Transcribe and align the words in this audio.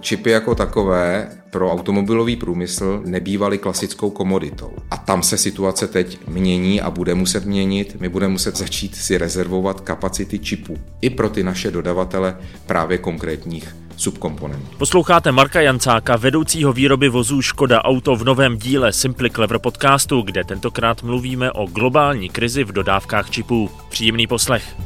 Čipy 0.00 0.30
jako 0.30 0.54
takové 0.54 1.28
pro 1.50 1.72
automobilový 1.72 2.36
průmysl 2.36 3.02
nebývaly 3.04 3.58
klasickou 3.58 4.10
komoditou. 4.10 4.72
A 4.90 4.96
tam 4.96 5.22
se 5.22 5.38
situace 5.38 5.88
teď 5.88 6.28
mění 6.28 6.80
a 6.80 6.90
bude 6.90 7.14
muset 7.14 7.44
měnit. 7.44 7.96
My 8.00 8.08
budeme 8.08 8.32
muset 8.32 8.56
začít 8.56 8.96
si 8.96 9.18
rezervovat 9.18 9.80
kapacity 9.80 10.38
čipů 10.38 10.76
i 11.00 11.10
pro 11.10 11.30
ty 11.30 11.42
naše 11.42 11.70
dodavatele 11.70 12.36
právě 12.66 12.98
konkrétních 12.98 13.76
subkomponentů. 13.96 14.66
Posloucháte 14.78 15.32
Marka 15.32 15.60
Jancáka, 15.60 16.16
vedoucího 16.16 16.72
výroby 16.72 17.08
vozů 17.08 17.42
Škoda 17.42 17.82
Auto 17.84 18.16
v 18.16 18.24
novém 18.24 18.58
díle 18.58 18.92
Simply 18.92 19.30
Clever 19.30 19.58
podcastu, 19.58 20.22
kde 20.22 20.44
tentokrát 20.44 21.02
mluvíme 21.02 21.52
o 21.52 21.66
globální 21.66 22.28
krizi 22.28 22.64
v 22.64 22.72
dodávkách 22.72 23.30
čipů. 23.30 23.70
Příjemný 23.88 24.26
poslech. 24.26 24.76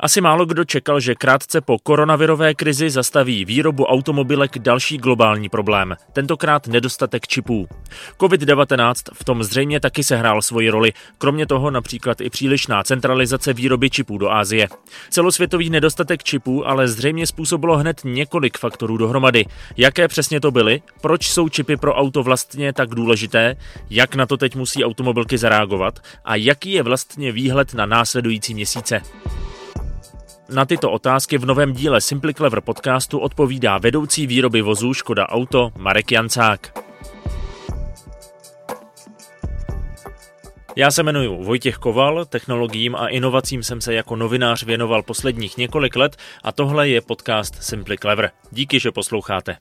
Asi 0.00 0.20
málo 0.20 0.46
kdo 0.46 0.64
čekal, 0.64 1.00
že 1.00 1.14
krátce 1.14 1.60
po 1.60 1.78
koronavirové 1.78 2.54
krizi 2.54 2.90
zastaví 2.90 3.44
výrobu 3.44 3.84
automobilek 3.84 4.58
další 4.58 4.98
globální 4.98 5.48
problém, 5.48 5.96
tentokrát 6.12 6.66
nedostatek 6.66 7.26
čipů. 7.26 7.68
COVID-19 8.18 8.94
v 9.14 9.24
tom 9.24 9.44
zřejmě 9.44 9.80
taky 9.80 10.04
sehrál 10.04 10.42
svoji 10.42 10.70
roli, 10.70 10.92
kromě 11.18 11.46
toho 11.46 11.70
například 11.70 12.20
i 12.20 12.30
přílišná 12.30 12.82
centralizace 12.82 13.52
výroby 13.52 13.90
čipů 13.90 14.18
do 14.18 14.30
Asie. 14.30 14.68
Celosvětový 15.10 15.70
nedostatek 15.70 16.22
čipů 16.22 16.66
ale 16.66 16.88
zřejmě 16.88 17.26
způsobilo 17.26 17.78
hned 17.78 18.00
několik 18.04 18.58
faktorů 18.58 18.96
dohromady. 18.96 19.44
Jaké 19.76 20.08
přesně 20.08 20.40
to 20.40 20.50
byly? 20.50 20.82
Proč 21.00 21.30
jsou 21.30 21.48
čipy 21.48 21.76
pro 21.76 21.94
auto 21.94 22.22
vlastně 22.22 22.72
tak 22.72 22.88
důležité? 22.88 23.56
Jak 23.90 24.14
na 24.14 24.26
to 24.26 24.36
teď 24.36 24.56
musí 24.56 24.84
automobilky 24.84 25.38
zareagovat? 25.38 26.00
A 26.24 26.36
jaký 26.36 26.72
je 26.72 26.82
vlastně 26.82 27.32
výhled 27.32 27.74
na 27.74 27.86
následující 27.86 28.54
měsíce? 28.54 29.02
Na 30.48 30.64
tyto 30.64 30.90
otázky 30.90 31.38
v 31.38 31.44
novém 31.44 31.72
díle 31.72 32.00
Simply 32.00 32.34
Clever 32.34 32.60
podcastu 32.60 33.18
odpovídá 33.18 33.78
vedoucí 33.78 34.26
výroby 34.26 34.62
vozů 34.62 34.94
Škoda 34.94 35.28
Auto 35.28 35.70
Marek 35.78 36.12
Jancák. 36.12 36.78
Já 40.76 40.90
se 40.90 41.02
jmenuji 41.02 41.44
Vojtěch 41.44 41.76
Koval, 41.76 42.24
technologiím 42.24 42.96
a 42.96 43.08
inovacím 43.08 43.62
jsem 43.62 43.80
se 43.80 43.94
jako 43.94 44.16
novinář 44.16 44.62
věnoval 44.62 45.02
posledních 45.02 45.56
několik 45.56 45.96
let 45.96 46.16
a 46.42 46.52
tohle 46.52 46.88
je 46.88 47.00
podcast 47.00 47.62
Simply 47.62 47.98
Clever. 47.98 48.30
Díky, 48.50 48.80
že 48.80 48.92
posloucháte. 48.92 49.56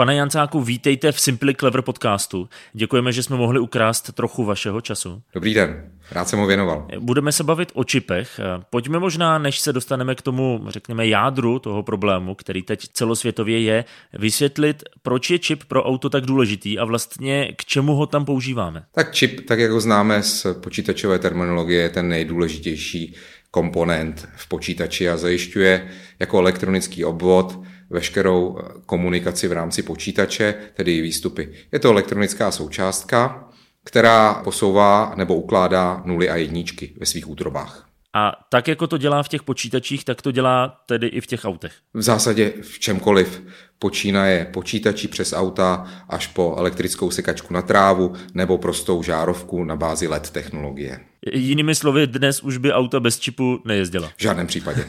Pane 0.00 0.14
Jancáku, 0.14 0.60
vítejte 0.60 1.12
v 1.12 1.20
Simply 1.20 1.54
Clever 1.54 1.82
podcastu. 1.82 2.48
Děkujeme, 2.72 3.12
že 3.12 3.22
jsme 3.22 3.36
mohli 3.36 3.60
ukrást 3.60 4.12
trochu 4.12 4.44
vašeho 4.44 4.80
času. 4.80 5.22
Dobrý 5.34 5.54
den, 5.54 5.90
rád 6.10 6.28
jsem 6.28 6.38
ho 6.38 6.46
věnoval. 6.46 6.88
Budeme 6.98 7.32
se 7.32 7.44
bavit 7.44 7.72
o 7.74 7.84
čipech. 7.84 8.40
Pojďme 8.70 8.98
možná, 8.98 9.38
než 9.38 9.58
se 9.58 9.72
dostaneme 9.72 10.14
k 10.14 10.22
tomu, 10.22 10.64
řekněme, 10.68 11.06
jádru 11.06 11.58
toho 11.58 11.82
problému, 11.82 12.34
který 12.34 12.62
teď 12.62 12.88
celosvětově 12.92 13.60
je, 13.60 13.84
vysvětlit, 14.18 14.82
proč 15.02 15.30
je 15.30 15.38
čip 15.38 15.64
pro 15.64 15.84
auto 15.84 16.10
tak 16.10 16.26
důležitý 16.26 16.78
a 16.78 16.84
vlastně 16.84 17.52
k 17.56 17.64
čemu 17.64 17.94
ho 17.94 18.06
tam 18.06 18.24
používáme. 18.24 18.84
Tak 18.92 19.12
čip, 19.12 19.48
tak 19.48 19.58
jak 19.58 19.70
ho 19.70 19.80
známe 19.80 20.22
z 20.22 20.46
počítačové 20.62 21.18
terminologie, 21.18 21.82
je 21.82 21.88
ten 21.88 22.08
nejdůležitější 22.08 23.14
komponent 23.50 24.28
v 24.36 24.48
počítači 24.48 25.08
a 25.08 25.16
zajišťuje 25.16 25.90
jako 26.18 26.38
elektronický 26.38 27.04
obvod 27.04 27.60
veškerou 27.90 28.58
komunikaci 28.86 29.48
v 29.48 29.52
rámci 29.52 29.82
počítače, 29.82 30.54
tedy 30.74 31.00
výstupy. 31.00 31.52
Je 31.72 31.78
to 31.78 31.90
elektronická 31.90 32.50
součástka, 32.50 33.48
která 33.84 34.34
posouvá 34.34 35.14
nebo 35.16 35.34
ukládá 35.34 36.02
nuly 36.04 36.30
a 36.30 36.36
jedničky 36.36 36.94
ve 37.00 37.06
svých 37.06 37.28
útrobách. 37.28 37.86
A 38.14 38.32
tak, 38.48 38.68
jako 38.68 38.86
to 38.86 38.98
dělá 38.98 39.22
v 39.22 39.28
těch 39.28 39.42
počítačích, 39.42 40.04
tak 40.04 40.22
to 40.22 40.30
dělá 40.30 40.82
tedy 40.86 41.06
i 41.06 41.20
v 41.20 41.26
těch 41.26 41.44
autech? 41.44 41.72
V 41.94 42.02
zásadě 42.02 42.52
v 42.62 42.78
čemkoliv. 42.78 43.42
Počínaje 43.78 44.44
počítačí 44.44 45.08
přes 45.08 45.32
auta 45.32 45.86
až 46.08 46.26
po 46.26 46.54
elektrickou 46.58 47.10
sekačku 47.10 47.54
na 47.54 47.62
trávu 47.62 48.12
nebo 48.34 48.58
prostou 48.58 49.02
žárovku 49.02 49.64
na 49.64 49.76
bázi 49.76 50.08
LED 50.08 50.30
technologie. 50.30 51.00
Jinými 51.32 51.74
slovy, 51.74 52.06
dnes 52.06 52.42
už 52.42 52.56
by 52.56 52.72
auta 52.72 53.00
bez 53.00 53.18
čipu 53.18 53.62
nejezdila? 53.64 54.08
V 54.16 54.22
žádném 54.22 54.46
případě. 54.46 54.84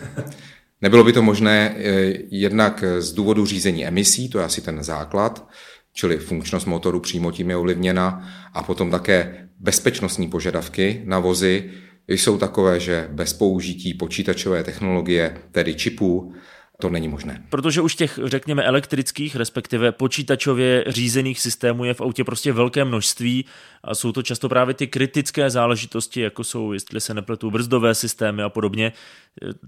Nebylo 0.82 1.04
by 1.04 1.14
to 1.14 1.22
možné 1.22 1.76
eh, 1.78 2.14
jednak 2.32 2.84
z 3.00 3.14
důvodu 3.14 3.46
řízení 3.46 3.86
emisí, 3.86 4.30
to 4.30 4.40
je 4.40 4.46
asi 4.46 4.62
ten 4.62 4.84
základ, 4.84 5.48
čili 5.94 6.18
funkčnost 6.18 6.68
motoru 6.68 7.00
přímo 7.00 7.32
tím 7.32 7.50
je 7.50 7.56
ovlivněna, 7.56 8.30
a 8.54 8.64
potom 8.64 8.92
také 8.92 9.48
bezpečnostní 9.60 10.30
požadavky 10.30 11.02
na 11.06 11.20
vozy. 11.20 11.72
Jsou 12.08 12.38
takové, 12.38 12.80
že 12.80 13.08
bez 13.12 13.34
použití 13.34 13.94
počítačové 13.94 14.64
technologie, 14.64 15.38
tedy 15.52 15.76
čipů, 15.76 16.34
to 16.82 16.90
není 16.90 17.08
možné. 17.08 17.44
Protože 17.50 17.82
už 17.82 17.96
těch, 17.96 18.20
řekněme, 18.24 18.64
elektrických, 18.64 19.36
respektive 19.36 19.92
počítačově 19.92 20.84
řízených 20.88 21.40
systémů 21.40 21.86
je 21.86 21.94
v 21.94 22.02
autě 22.02 22.24
prostě 22.24 22.54
velké 22.54 22.86
množství 22.86 23.46
a 23.84 23.96
jsou 23.96 24.12
to 24.12 24.24
často 24.24 24.50
právě 24.50 24.74
ty 24.74 24.88
kritické 24.88 25.50
záležitosti, 25.50 26.22
jako 26.22 26.44
jsou, 26.44 26.74
jestli 26.74 27.02
se 27.02 27.14
nepletu, 27.14 27.52
brzdové 27.52 27.96
systémy 27.96 28.44
a 28.44 28.50
podobně, 28.50 28.94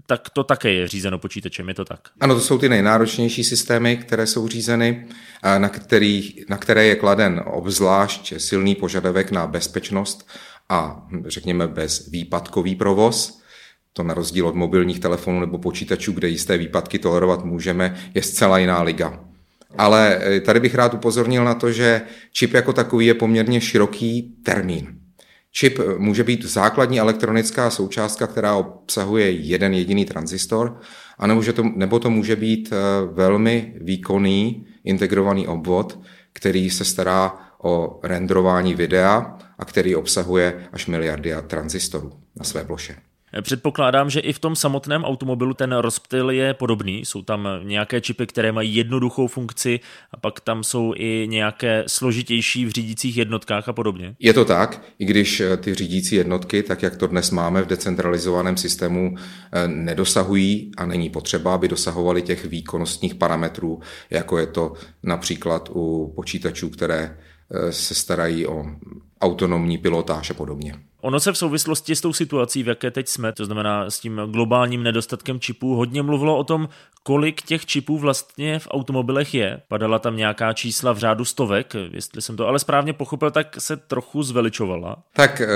tak 0.06 0.30
to 0.30 0.44
také 0.44 0.72
je 0.72 0.88
řízeno 0.88 1.18
počítačem, 1.18 1.68
je 1.68 1.74
to 1.74 1.84
tak? 1.84 2.00
Ano, 2.20 2.34
to 2.34 2.40
jsou 2.40 2.58
ty 2.58 2.68
nejnáročnější 2.68 3.44
systémy, 3.44 3.96
které 3.96 4.26
jsou 4.26 4.48
řízeny, 4.48 5.06
na, 5.58 5.68
který, 5.68 6.34
na 6.48 6.56
které 6.56 6.84
je 6.84 6.96
kladen 6.96 7.42
obzvlášť 7.46 8.32
silný 8.38 8.74
požadavek 8.74 9.30
na 9.30 9.46
bezpečnost 9.46 10.28
a 10.68 11.06
řekněme 11.26 11.68
bez 11.68 12.08
výpadkový 12.08 12.74
provoz 12.74 13.43
to 13.96 14.02
na 14.02 14.14
rozdíl 14.14 14.48
od 14.48 14.54
mobilních 14.54 15.00
telefonů 15.00 15.40
nebo 15.40 15.58
počítačů, 15.58 16.12
kde 16.12 16.28
jisté 16.28 16.58
výpadky 16.58 16.98
tolerovat 16.98 17.44
můžeme, 17.44 17.96
je 18.14 18.22
zcela 18.22 18.58
jiná 18.58 18.82
liga. 18.82 19.20
Ale 19.78 20.18
eh, 20.20 20.40
tady 20.40 20.60
bych 20.60 20.74
rád 20.74 20.94
upozornil 20.94 21.44
na 21.44 21.54
to, 21.54 21.72
že 21.72 22.02
čip 22.32 22.54
jako 22.54 22.72
takový 22.72 23.06
je 23.06 23.14
poměrně 23.14 23.60
široký 23.60 24.34
termín. 24.42 24.86
Čip 25.52 25.78
eh, 25.78 25.98
může 25.98 26.24
být 26.24 26.44
základní 26.44 27.00
elektronická 27.00 27.70
součástka, 27.70 28.26
která 28.26 28.54
obsahuje 28.54 29.30
jeden 29.30 29.74
jediný 29.74 30.04
transistor, 30.04 30.80
a 31.18 31.26
nebo, 31.26 31.42
to, 31.52 31.62
nebo 31.76 31.98
to 31.98 32.10
může 32.10 32.36
být 32.36 32.72
eh, 32.72 32.76
velmi 33.12 33.74
výkonný 33.80 34.66
integrovaný 34.84 35.46
obvod, 35.48 36.00
který 36.32 36.70
se 36.70 36.84
stará 36.84 37.38
o 37.62 38.00
renderování 38.02 38.74
videa 38.74 39.38
a 39.58 39.64
který 39.64 39.96
obsahuje 39.96 40.68
až 40.72 40.86
miliardy 40.86 41.34
transistorů 41.46 42.12
na 42.36 42.44
své 42.44 42.64
ploše. 42.64 42.96
Předpokládám, 43.42 44.10
že 44.10 44.20
i 44.20 44.32
v 44.32 44.38
tom 44.38 44.56
samotném 44.56 45.04
automobilu 45.04 45.54
ten 45.54 45.72
rozptyl 45.72 46.30
je 46.30 46.54
podobný. 46.54 47.04
Jsou 47.04 47.22
tam 47.22 47.48
nějaké 47.62 48.00
čipy, 48.00 48.26
které 48.26 48.52
mají 48.52 48.74
jednoduchou 48.74 49.26
funkci 49.26 49.80
a 50.12 50.16
pak 50.16 50.40
tam 50.40 50.64
jsou 50.64 50.92
i 50.96 51.26
nějaké 51.30 51.84
složitější 51.86 52.64
v 52.64 52.70
řídících 52.70 53.16
jednotkách 53.16 53.68
a 53.68 53.72
podobně. 53.72 54.16
Je 54.18 54.32
to 54.32 54.44
tak, 54.44 54.82
i 54.98 55.04
když 55.04 55.40
eh, 55.40 55.56
ty 55.56 55.74
řídící 55.74 56.16
jednotky, 56.16 56.62
tak 56.62 56.82
jak 56.82 56.96
to 56.96 57.06
dnes 57.06 57.30
máme 57.30 57.62
v 57.62 57.66
decentralizovaném 57.66 58.56
systému, 58.56 59.14
eh, 59.52 59.68
nedosahují 59.68 60.72
a 60.76 60.86
není 60.86 61.10
potřeba, 61.10 61.54
aby 61.54 61.68
dosahovaly 61.68 62.22
těch 62.22 62.44
výkonnostních 62.44 63.14
parametrů, 63.14 63.80
jako 64.10 64.38
je 64.38 64.46
to 64.46 64.72
například 65.02 65.68
u 65.72 66.12
počítačů, 66.16 66.70
které 66.70 67.16
eh, 67.50 67.72
se 67.72 67.94
starají 67.94 68.46
o 68.46 68.64
autonomní 69.20 69.78
pilotáž 69.78 70.30
a 70.30 70.34
podobně. 70.34 70.74
Ono 71.04 71.20
se 71.20 71.32
v 71.32 71.38
souvislosti 71.38 71.96
s 71.96 72.00
tou 72.00 72.12
situací, 72.12 72.62
v 72.62 72.68
jaké 72.68 72.90
teď 72.90 73.08
jsme, 73.08 73.32
to 73.32 73.44
znamená 73.44 73.90
s 73.90 74.00
tím 74.00 74.20
globálním 74.30 74.82
nedostatkem 74.82 75.40
čipů, 75.40 75.76
hodně 75.76 76.02
mluvilo 76.02 76.36
o 76.36 76.44
tom, 76.44 76.68
kolik 77.02 77.42
těch 77.42 77.66
čipů 77.66 77.98
vlastně 77.98 78.58
v 78.58 78.68
automobilech 78.70 79.34
je. 79.34 79.60
Padala 79.68 79.98
tam 79.98 80.16
nějaká 80.16 80.52
čísla 80.52 80.92
v 80.92 80.98
řádu 80.98 81.24
stovek, 81.24 81.74
jestli 81.90 82.22
jsem 82.22 82.36
to 82.36 82.46
ale 82.46 82.58
správně 82.58 82.92
pochopil, 82.92 83.30
tak 83.30 83.56
se 83.58 83.76
trochu 83.76 84.22
zveličovala. 84.22 84.96
Tak 85.12 85.40
eh, 85.40 85.46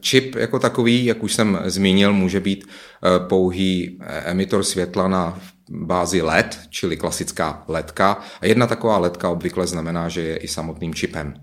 čip 0.00 0.34
jako 0.34 0.58
takový, 0.58 1.04
jak 1.04 1.22
už 1.22 1.34
jsem 1.34 1.58
zmínil, 1.64 2.12
může 2.12 2.40
být 2.40 2.64
eh, 2.66 3.28
pouhý 3.28 3.98
eh, 4.00 4.20
emitor 4.30 4.62
světla 4.62 5.08
na 5.08 5.38
bázi 5.70 6.22
LED, 6.22 6.60
čili 6.70 6.96
klasická 6.96 7.64
ledka. 7.68 8.18
A 8.40 8.46
jedna 8.46 8.66
taková 8.66 8.98
ledka 8.98 9.28
obvykle 9.28 9.66
znamená, 9.66 10.08
že 10.08 10.20
je 10.20 10.36
i 10.36 10.48
samotným 10.48 10.94
čipem. 10.94 11.34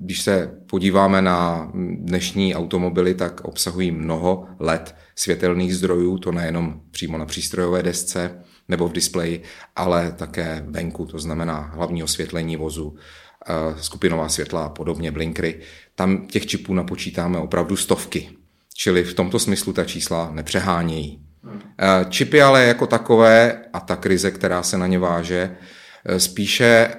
Když 0.00 0.22
se 0.22 0.50
podíváme 0.66 1.22
na 1.22 1.70
dnešní 1.94 2.54
automobily, 2.54 3.14
tak 3.14 3.40
obsahují 3.40 3.90
mnoho 3.90 4.46
LED 4.58 4.94
světelných 5.16 5.76
zdrojů, 5.76 6.18
to 6.18 6.32
nejenom 6.32 6.80
přímo 6.90 7.18
na 7.18 7.26
přístrojové 7.26 7.82
desce 7.82 8.42
nebo 8.68 8.88
v 8.88 8.92
displeji, 8.92 9.42
ale 9.76 10.12
také 10.12 10.64
venku, 10.68 11.06
to 11.06 11.18
znamená 11.18 11.60
hlavní 11.74 12.02
osvětlení 12.02 12.56
vozu, 12.56 12.96
eh, 13.48 13.52
skupinová 13.80 14.28
světla 14.28 14.64
a 14.64 14.68
podobně, 14.68 15.12
blinkry. 15.12 15.60
Tam 15.94 16.26
těch 16.26 16.46
čipů 16.46 16.74
napočítáme 16.74 17.38
opravdu 17.38 17.76
stovky. 17.76 18.30
Čili 18.74 19.04
v 19.04 19.14
tomto 19.14 19.38
smyslu 19.38 19.72
ta 19.72 19.84
čísla 19.84 20.30
nepřehánějí. 20.32 21.22
Čipy 22.08 22.42
ale 22.42 22.64
jako 22.64 22.86
takové 22.86 23.64
a 23.72 23.80
ta 23.80 23.96
krize, 23.96 24.30
která 24.30 24.62
se 24.62 24.78
na 24.78 24.86
ně 24.86 24.98
váže, 24.98 25.56
spíše 26.18 26.94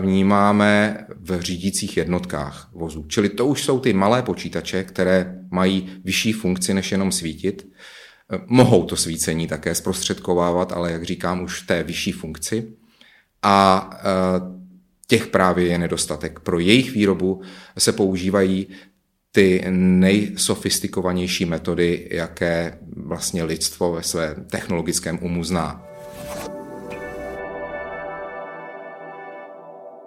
vnímáme 0.00 0.98
v 1.20 1.40
řídících 1.40 1.96
jednotkách 1.96 2.70
vozů. 2.72 3.04
Čili 3.08 3.28
to 3.28 3.46
už 3.46 3.64
jsou 3.64 3.80
ty 3.80 3.92
malé 3.92 4.22
počítače, 4.22 4.84
které 4.84 5.34
mají 5.50 6.00
vyšší 6.04 6.32
funkci 6.32 6.74
než 6.74 6.92
jenom 6.92 7.12
svítit. 7.12 7.68
Mohou 8.46 8.84
to 8.84 8.96
svícení 8.96 9.46
také 9.46 9.74
zprostředkovávat, 9.74 10.72
ale 10.72 10.92
jak 10.92 11.02
říkám, 11.02 11.42
už 11.42 11.62
v 11.62 11.66
té 11.66 11.82
vyšší 11.82 12.12
funkci. 12.12 12.72
A 13.42 13.90
těch 15.06 15.26
právě 15.26 15.66
je 15.66 15.78
nedostatek. 15.78 16.40
Pro 16.40 16.58
jejich 16.58 16.92
výrobu 16.92 17.42
se 17.78 17.92
používají 17.92 18.66
ty 19.32 19.64
nejsofistikovanější 19.70 21.44
metody, 21.44 22.08
jaké 22.10 22.78
vlastně 22.96 23.44
lidstvo 23.44 23.92
ve 23.92 24.02
své 24.02 24.34
technologickém 24.50 25.18
umu 25.22 25.44
zná. 25.44 25.84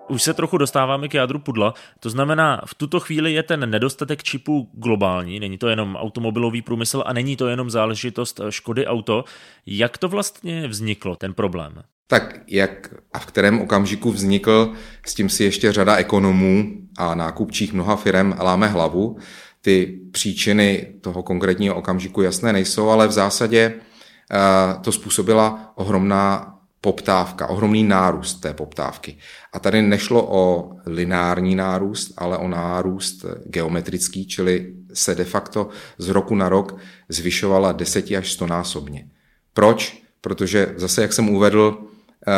Už 0.08 0.24
se 0.24 0.34
trochu 0.34 0.58
dostáváme 0.58 1.08
k 1.08 1.14
jádru 1.14 1.40
pudla. 1.40 1.74
To 2.00 2.10
znamená, 2.10 2.62
v 2.66 2.76
tuto 2.76 3.00
chvíli 3.00 3.34
je 3.34 3.44
ten 3.44 3.70
nedostatek 3.70 4.24
čipů 4.24 4.70
globální, 4.74 5.40
není 5.40 5.58
to 5.58 5.68
jenom 5.68 5.96
automobilový 5.96 6.62
průmysl 6.62 7.04
a 7.06 7.14
není 7.14 7.36
to 7.36 7.48
jenom 7.48 7.70
záležitost 7.70 8.42
Škody 8.50 8.88
Auto. 8.88 9.24
Jak 9.66 9.98
to 9.98 10.10
vlastně 10.10 10.68
vzniklo, 10.68 11.16
ten 11.16 11.34
problém? 11.34 11.84
Tak 12.08 12.40
jak 12.48 12.94
a 13.14 13.20
v 13.20 13.26
kterém 13.26 13.62
okamžiku 13.62 14.12
vznikl, 14.12 14.74
s 15.06 15.14
tím 15.14 15.30
si 15.30 15.44
ještě 15.44 15.72
řada 15.72 15.96
ekonomů 15.96 16.72
a 16.98 17.16
nákupčích 17.16 17.74
mnoha 17.74 17.96
firm 17.96 18.34
láme 18.40 18.68
hlavu. 18.68 19.18
Ty 19.62 20.00
příčiny 20.12 20.94
toho 21.02 21.24
konkrétního 21.24 21.76
okamžiku 21.76 22.22
jasné 22.22 22.54
nejsou, 22.54 22.90
ale 22.90 23.08
v 23.08 23.12
zásadě 23.12 23.74
eh, 24.32 24.80
to 24.82 24.92
způsobila 24.92 25.72
ohromná 25.76 26.55
poptávka, 26.86 27.48
ohromný 27.48 27.84
nárůst 27.84 28.36
té 28.36 28.54
poptávky. 28.54 29.18
A 29.54 29.60
tady 29.60 29.82
nešlo 29.82 30.28
o 30.30 30.72
lineární 30.86 31.56
nárůst, 31.56 32.14
ale 32.18 32.38
o 32.38 32.48
nárůst 32.48 33.26
geometrický, 33.46 34.28
čili 34.28 34.74
se 34.94 35.16
de 35.16 35.24
facto 35.24 35.70
z 35.98 36.10
roku 36.10 36.36
na 36.36 36.50
rok 36.50 36.78
zvyšovala 37.10 37.72
10 37.72 38.12
až 38.12 38.32
100 38.32 38.48
násobně. 38.48 39.10
Proč? 39.54 40.04
Protože 40.22 40.74
zase, 40.78 41.02
jak 41.02 41.14
jsem 41.14 41.30
uvedl, 41.30 41.78
eh, 42.28 42.32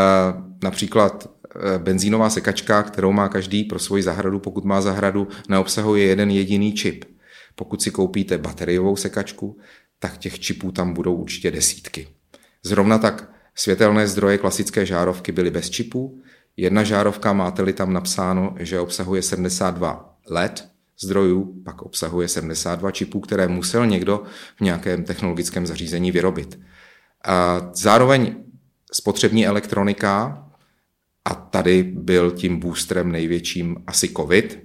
například 0.64 1.30
eh, 1.30 1.80
benzínová 1.80 2.30
sekačka, 2.30 2.84
kterou 2.84 3.12
má 3.12 3.30
každý 3.30 3.64
pro 3.64 3.80
svoji 3.80 4.04
zahradu, 4.04 4.40
pokud 4.40 4.66
má 4.66 4.82
zahradu, 4.82 5.28
neobsahuje 5.50 6.06
jeden 6.06 6.32
jediný 6.32 6.74
čip. 6.74 7.06
Pokud 7.56 7.82
si 7.82 7.92
koupíte 7.92 8.38
bateriovou 8.38 8.96
sekačku, 8.96 9.58
tak 10.00 10.18
těch 10.18 10.40
čipů 10.40 10.72
tam 10.72 10.94
budou 10.94 11.16
určitě 11.16 11.52
desítky. 11.52 12.08
Zrovna 12.64 12.98
tak 12.98 13.37
Světelné 13.60 14.08
zdroje 14.08 14.38
klasické 14.38 14.86
žárovky 14.86 15.32
byly 15.32 15.52
bez 15.52 15.70
čipů. 15.70 16.22
Jedna 16.58 16.84
žárovka, 16.84 17.34
máte-li 17.34 17.74
tam 17.74 17.94
napsáno, 17.94 18.56
že 18.60 18.80
obsahuje 18.80 19.22
72 19.22 20.18
LED 20.30 20.68
zdrojů, 21.00 21.62
pak 21.66 21.82
obsahuje 21.82 22.28
72 22.28 22.92
čipů, 22.92 23.20
které 23.20 23.48
musel 23.48 23.86
někdo 23.86 24.24
v 24.58 24.62
nějakém 24.62 25.04
technologickém 25.04 25.68
zařízení 25.68 26.12
vyrobit. 26.12 26.60
A 27.26 27.62
zároveň 27.74 28.36
spotřební 28.92 29.48
elektronika, 29.48 30.44
a 31.26 31.34
tady 31.36 31.84
byl 31.84 32.32
tím 32.32 32.60
boostrem 32.60 33.12
největším 33.12 33.84
asi 33.88 34.10
COVID, 34.10 34.60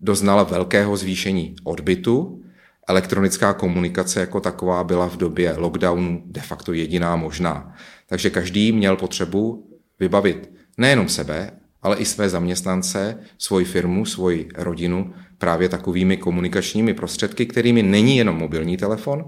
doznala 0.00 0.42
velkého 0.42 0.96
zvýšení 0.96 1.54
odbytu. 1.64 2.40
Elektronická 2.88 3.52
komunikace 3.52 4.20
jako 4.20 4.40
taková 4.40 4.84
byla 4.84 5.08
v 5.08 5.16
době 5.16 5.54
lockdownu 5.56 6.22
de 6.26 6.40
facto 6.40 6.72
jediná 6.72 7.16
možná. 7.16 7.74
Takže 8.14 8.30
každý 8.30 8.72
měl 8.72 8.96
potřebu 8.96 9.70
vybavit 10.00 10.50
nejenom 10.78 11.08
sebe, 11.08 11.50
ale 11.82 11.96
i 11.96 12.04
své 12.04 12.28
zaměstnance, 12.28 13.18
svoji 13.38 13.64
firmu, 13.64 14.04
svoji 14.04 14.48
rodinu 14.54 15.14
právě 15.38 15.68
takovými 15.68 16.16
komunikačními 16.16 16.94
prostředky, 16.94 17.46
kterými 17.46 17.82
není 17.82 18.16
jenom 18.16 18.36
mobilní 18.36 18.76
telefon, 18.76 19.24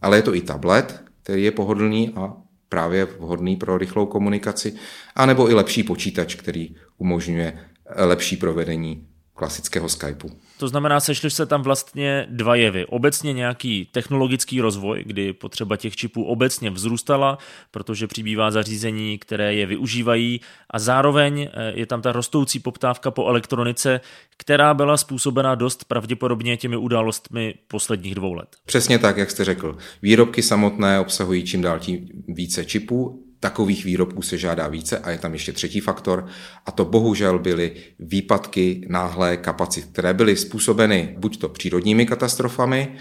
ale 0.00 0.18
je 0.18 0.22
to 0.22 0.34
i 0.34 0.40
tablet, 0.40 1.04
který 1.22 1.42
je 1.42 1.50
pohodlný 1.50 2.12
a 2.16 2.36
právě 2.68 3.04
vhodný 3.04 3.56
pro 3.56 3.78
rychlou 3.78 4.06
komunikaci, 4.06 4.74
anebo 5.14 5.50
i 5.50 5.54
lepší 5.54 5.82
počítač, 5.82 6.34
který 6.34 6.74
umožňuje 6.98 7.58
lepší 7.96 8.36
provedení 8.36 9.06
klasického 9.38 9.88
Skypeu. 9.88 10.30
To 10.58 10.68
znamená, 10.68 11.00
sešly 11.00 11.30
se 11.30 11.46
tam 11.46 11.62
vlastně 11.62 12.26
dva 12.30 12.54
jevy. 12.54 12.86
Obecně 12.86 13.32
nějaký 13.32 13.88
technologický 13.92 14.60
rozvoj, 14.60 15.04
kdy 15.06 15.32
potřeba 15.32 15.76
těch 15.76 15.96
čipů 15.96 16.24
obecně 16.24 16.70
vzrůstala, 16.70 17.38
protože 17.70 18.06
přibývá 18.06 18.50
zařízení, 18.50 19.18
které 19.18 19.54
je 19.54 19.66
využívají 19.66 20.40
a 20.70 20.78
zároveň 20.78 21.48
eh, 21.52 21.72
je 21.74 21.86
tam 21.86 22.02
ta 22.02 22.12
rostoucí 22.12 22.60
poptávka 22.60 23.10
po 23.10 23.28
elektronice, 23.28 24.00
která 24.36 24.74
byla 24.74 24.96
způsobena 24.96 25.54
dost 25.54 25.84
pravděpodobně 25.84 26.56
těmi 26.56 26.76
událostmi 26.76 27.54
posledních 27.68 28.14
dvou 28.14 28.32
let. 28.32 28.56
Přesně 28.66 28.98
tak, 28.98 29.16
jak 29.16 29.30
jste 29.30 29.44
řekl. 29.44 29.78
Výrobky 30.02 30.42
samotné 30.42 31.00
obsahují 31.00 31.44
čím 31.44 31.62
dál 31.62 31.78
tím 31.78 32.08
více 32.28 32.64
čipů 32.64 33.27
Takových 33.40 33.84
výrobků 33.84 34.22
se 34.22 34.38
žádá 34.38 34.68
více 34.68 34.98
a 34.98 35.10
je 35.10 35.18
tam 35.18 35.32
ještě 35.32 35.52
třetí 35.52 35.80
faktor 35.80 36.26
a 36.66 36.70
to 36.70 36.84
bohužel 36.84 37.38
byly 37.38 37.72
výpadky 37.98 38.86
náhlé 38.88 39.36
kapacit, 39.36 39.84
které 39.84 40.14
byly 40.14 40.36
způsobeny 40.36 41.14
buď 41.18 41.38
to 41.38 41.48
přírodními 41.48 42.06
katastrofami, 42.06 42.96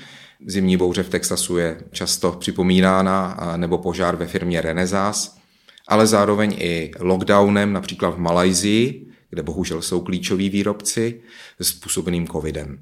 zimní 0.46 0.78
bouře 0.78 1.04
v 1.04 1.10
Texasu 1.10 1.58
je 1.58 1.78
často 1.92 2.32
připomínána, 2.32 3.38
nebo 3.58 3.78
požár 3.78 4.16
ve 4.16 4.28
firmě 4.28 4.62
Renesas, 4.62 5.38
ale 5.88 6.08
zároveň 6.08 6.56
i 6.60 6.92
lockdownem, 7.00 7.74
například 7.74 8.10
v 8.10 8.20
Malajzii, 8.20 9.08
kde 9.30 9.44
bohužel 9.44 9.82
jsou 9.82 10.02
klíčoví 10.02 10.50
výrobci, 10.50 11.22
způsobeným 11.62 12.28
covidem. 12.28 12.80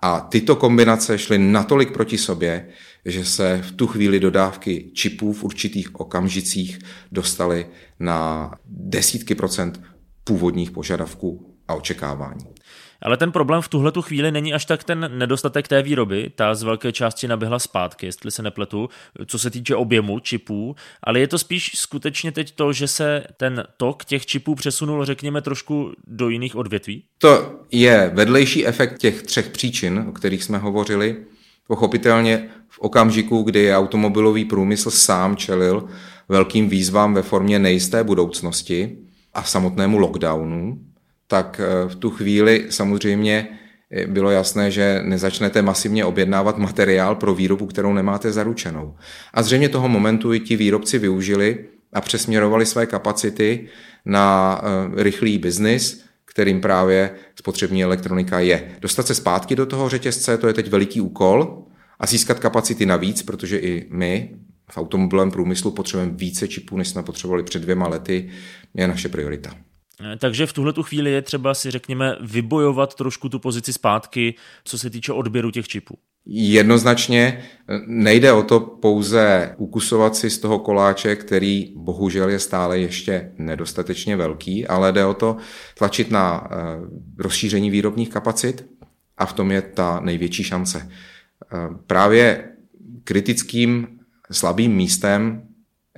A 0.00 0.20
tyto 0.20 0.56
kombinace 0.56 1.18
šly 1.18 1.38
natolik 1.38 1.92
proti 1.92 2.18
sobě, 2.18 2.68
že 3.04 3.24
se 3.24 3.62
v 3.62 3.72
tu 3.72 3.86
chvíli 3.86 4.20
dodávky 4.20 4.90
čipů 4.94 5.32
v 5.32 5.44
určitých 5.44 6.00
okamžicích 6.00 6.78
dostaly 7.12 7.66
na 8.00 8.50
desítky 8.66 9.34
procent 9.34 9.80
původních 10.24 10.70
požadavků 10.70 11.56
a 11.68 11.74
očekávání. 11.74 12.44
Ale 13.02 13.16
ten 13.16 13.32
problém 13.32 13.62
v 13.62 13.68
tuhle 13.68 13.92
tu 13.92 14.02
chvíli 14.02 14.32
není 14.32 14.54
až 14.54 14.64
tak 14.64 14.84
ten 14.84 15.10
nedostatek 15.18 15.68
té 15.68 15.82
výroby, 15.82 16.32
ta 16.34 16.54
z 16.54 16.62
velké 16.62 16.92
části 16.92 17.28
naběhla 17.28 17.58
zpátky, 17.58 18.06
jestli 18.06 18.30
se 18.30 18.42
nepletu, 18.42 18.88
co 19.26 19.38
se 19.38 19.50
týče 19.50 19.76
objemu 19.76 20.18
čipů, 20.18 20.76
ale 21.02 21.20
je 21.20 21.28
to 21.28 21.38
spíš 21.38 21.72
skutečně 21.74 22.32
teď 22.32 22.54
to, 22.54 22.72
že 22.72 22.88
se 22.88 23.24
ten 23.36 23.64
tok 23.76 24.04
těch 24.04 24.26
čipů 24.26 24.54
přesunul, 24.54 25.04
řekněme, 25.04 25.42
trošku 25.42 25.92
do 26.06 26.28
jiných 26.28 26.56
odvětví? 26.56 27.04
To 27.18 27.60
je 27.72 28.10
vedlejší 28.14 28.66
efekt 28.66 28.98
těch 28.98 29.22
třech 29.22 29.48
příčin, 29.48 30.04
o 30.08 30.12
kterých 30.12 30.44
jsme 30.44 30.58
hovořili. 30.58 31.16
Pochopitelně 31.66 32.48
v 32.68 32.78
okamžiku, 32.78 33.42
kdy 33.42 33.74
automobilový 33.74 34.44
průmysl 34.44 34.90
sám 34.90 35.36
čelil 35.36 35.88
velkým 36.28 36.68
výzvám 36.68 37.14
ve 37.14 37.22
formě 37.22 37.58
nejisté 37.58 38.04
budoucnosti 38.04 38.98
a 39.34 39.42
samotnému 39.42 39.98
lockdownu, 39.98 40.78
tak 41.26 41.60
eh, 41.64 41.88
v 41.88 41.94
tu 41.94 42.10
chvíli 42.10 42.66
samozřejmě 42.70 43.48
eh, 43.90 44.06
bylo 44.06 44.30
jasné, 44.30 44.70
že 44.70 45.00
nezačnete 45.04 45.62
masivně 45.62 46.04
objednávat 46.04 46.58
materiál 46.58 47.14
pro 47.14 47.34
výrobu, 47.34 47.66
kterou 47.66 47.92
nemáte 47.92 48.32
zaručenou. 48.32 48.96
A 49.34 49.42
zřejmě 49.42 49.68
toho 49.68 49.88
momentu 49.88 50.32
i 50.32 50.40
ti 50.40 50.56
výrobci 50.56 50.98
využili 50.98 51.64
a 51.92 52.00
přesměrovali 52.00 52.66
své 52.66 52.86
kapacity 52.86 53.68
na 54.04 54.60
eh, 54.62 55.02
rychlý 55.02 55.38
biznis, 55.38 56.04
kterým 56.32 56.60
právě 56.60 57.10
spotřební 57.38 57.84
elektronika 57.84 58.40
je. 58.40 58.76
Dostat 58.80 59.06
se 59.06 59.14
zpátky 59.14 59.56
do 59.56 59.66
toho 59.66 59.88
řetězce, 59.88 60.38
to 60.38 60.46
je 60.46 60.54
teď 60.54 60.68
veliký 60.68 61.00
úkol 61.00 61.64
a 62.00 62.06
získat 62.06 62.38
kapacity 62.38 62.86
navíc, 62.86 63.22
protože 63.22 63.58
i 63.58 63.86
my 63.90 64.30
v 64.70 64.78
automobilovém 64.78 65.30
průmyslu 65.30 65.70
potřebujeme 65.70 66.12
více 66.16 66.48
čipů, 66.48 66.76
než 66.76 66.88
jsme 66.88 67.02
potřebovali 67.02 67.42
před 67.42 67.62
dvěma 67.62 67.88
lety, 67.88 68.30
je 68.74 68.88
naše 68.88 69.08
priorita. 69.08 69.54
Takže 70.18 70.46
v 70.46 70.52
tuhle 70.52 70.72
tu 70.72 70.82
chvíli 70.82 71.10
je 71.10 71.22
třeba 71.22 71.54
si, 71.54 71.70
řekněme, 71.70 72.16
vybojovat 72.20 72.94
trošku 72.94 73.28
tu 73.28 73.38
pozici 73.38 73.72
zpátky, 73.72 74.34
co 74.64 74.78
se 74.78 74.90
týče 74.90 75.12
odběru 75.12 75.50
těch 75.50 75.68
čipů. 75.68 75.98
Jednoznačně 76.26 77.42
nejde 77.86 78.32
o 78.32 78.42
to 78.42 78.60
pouze 78.60 79.54
ukusovat 79.56 80.16
si 80.16 80.30
z 80.30 80.38
toho 80.38 80.58
koláče, 80.58 81.16
který 81.16 81.72
bohužel 81.76 82.28
je 82.28 82.38
stále 82.38 82.78
ještě 82.78 83.32
nedostatečně 83.38 84.16
velký, 84.16 84.66
ale 84.66 84.92
jde 84.92 85.04
o 85.04 85.14
to 85.14 85.36
tlačit 85.78 86.10
na 86.10 86.48
eh, 86.50 86.56
rozšíření 87.18 87.70
výrobních 87.70 88.08
kapacit 88.08 88.66
a 89.18 89.26
v 89.26 89.32
tom 89.32 89.50
je 89.50 89.62
ta 89.62 90.00
největší 90.00 90.44
šance. 90.44 90.88
Eh, 90.88 91.56
právě 91.86 92.48
kritickým 93.04 93.88
slabým 94.30 94.72
místem 94.72 95.42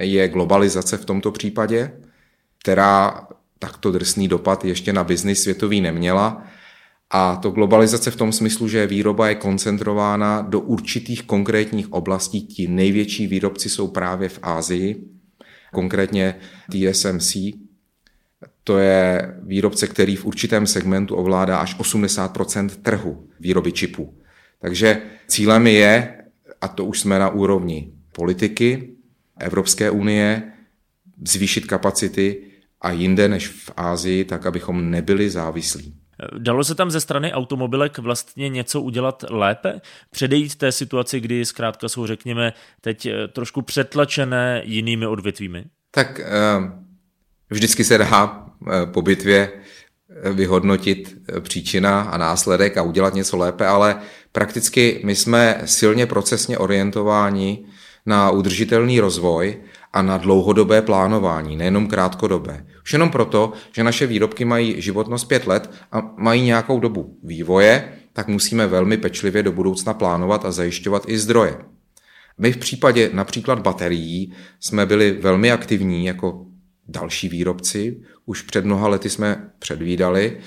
je 0.00 0.28
globalizace 0.28 0.96
v 0.96 1.04
tomto 1.04 1.32
případě, 1.32 1.92
která 2.60 3.26
takto 3.58 3.92
drsný 3.92 4.28
dopad 4.28 4.64
ještě 4.64 4.92
na 4.92 5.04
biznis 5.04 5.42
světový 5.42 5.80
neměla 5.80 6.42
A 7.16 7.36
to 7.36 7.50
globalizace 7.50 8.10
v 8.10 8.16
tom 8.16 8.32
smyslu, 8.32 8.68
že 8.68 8.86
výroba 8.86 9.28
je 9.28 9.34
koncentrována 9.34 10.42
do 10.42 10.60
určitých 10.60 11.22
konkrétních 11.22 11.92
oblastí. 11.92 12.46
Ti 12.46 12.68
největší 12.68 13.26
výrobci 13.26 13.68
jsou 13.68 13.88
právě 13.88 14.28
v 14.28 14.38
Ázii, 14.42 15.04
konkrétně 15.72 16.34
TSMC. 16.70 17.36
To 18.64 18.78
je 18.78 19.34
výrobce, 19.42 19.86
který 19.86 20.16
v 20.16 20.24
určitém 20.24 20.66
segmentu 20.66 21.14
ovládá 21.14 21.58
až 21.58 21.78
80% 21.78 22.68
trhu 22.68 23.28
výroby 23.40 23.72
čipů. 23.72 24.14
Takže 24.60 25.02
cílem 25.26 25.66
je, 25.66 26.18
a 26.60 26.68
to 26.68 26.84
už 26.84 27.00
jsme 27.00 27.18
na 27.18 27.28
úrovni 27.28 27.92
politiky 28.12 28.88
Evropské 29.38 29.90
unie, 29.90 30.42
zvýšit 31.26 31.66
kapacity 31.66 32.42
a 32.80 32.90
jinde 32.90 33.28
než 33.28 33.48
v 33.48 33.70
Ázii, 33.76 34.24
tak 34.24 34.46
abychom 34.46 34.90
nebyli 34.90 35.30
závislí. 35.30 36.03
Dalo 36.38 36.64
se 36.64 36.74
tam 36.74 36.90
ze 36.90 37.00
strany 37.00 37.32
automobilek 37.32 37.98
vlastně 37.98 38.48
něco 38.48 38.80
udělat 38.80 39.24
lépe? 39.30 39.80
Předejít 40.10 40.54
té 40.54 40.72
situaci, 40.72 41.20
kdy 41.20 41.44
zkrátka 41.44 41.88
jsou, 41.88 42.06
řekněme, 42.06 42.52
teď 42.80 43.06
eh, 43.06 43.28
trošku 43.28 43.62
přetlačené 43.62 44.62
jinými 44.64 45.06
odvětvími? 45.06 45.64
Tak 45.90 46.20
eh, 46.20 46.24
vždycky 47.50 47.84
se 47.84 47.98
dá 47.98 48.46
eh, 48.72 48.86
po 48.86 49.02
bitvě 49.02 49.52
vyhodnotit 50.34 51.16
příčina 51.40 52.00
a 52.00 52.16
následek 52.18 52.76
a 52.76 52.82
udělat 52.82 53.14
něco 53.14 53.36
lépe, 53.36 53.66
ale 53.66 54.00
prakticky 54.32 55.00
my 55.04 55.16
jsme 55.16 55.62
silně 55.64 56.06
procesně 56.06 56.58
orientováni 56.58 57.66
na 58.06 58.30
udržitelný 58.30 59.00
rozvoj 59.00 59.62
a 59.94 60.02
na 60.02 60.18
dlouhodobé 60.18 60.82
plánování, 60.82 61.56
nejenom 61.56 61.86
krátkodobé. 61.86 62.66
Už 62.82 62.92
jenom 62.92 63.10
proto, 63.10 63.52
že 63.72 63.84
naše 63.84 64.06
výrobky 64.06 64.44
mají 64.44 64.82
životnost 64.82 65.28
pět 65.28 65.46
let 65.46 65.70
a 65.92 66.14
mají 66.16 66.42
nějakou 66.42 66.80
dobu 66.80 67.18
vývoje, 67.22 67.92
tak 68.12 68.28
musíme 68.28 68.66
velmi 68.66 68.96
pečlivě 68.96 69.42
do 69.42 69.52
budoucna 69.52 69.94
plánovat 69.94 70.44
a 70.44 70.52
zajišťovat 70.52 71.02
i 71.06 71.18
zdroje. 71.18 71.56
My 72.38 72.52
v 72.52 72.56
případě 72.56 73.10
například 73.12 73.58
baterií 73.58 74.32
jsme 74.60 74.86
byli 74.86 75.12
velmi 75.12 75.52
aktivní 75.52 76.06
jako 76.06 76.46
další 76.88 77.28
výrobci. 77.28 78.00
Už 78.26 78.42
před 78.42 78.64
mnoha 78.64 78.88
lety 78.88 79.10
jsme 79.10 79.50
předvídali 79.58 80.38